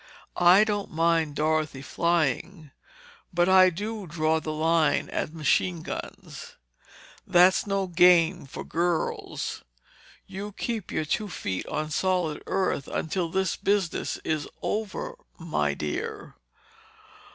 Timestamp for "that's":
7.27-7.67